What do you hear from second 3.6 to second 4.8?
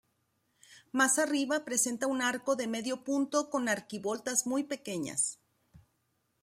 arquivoltas muy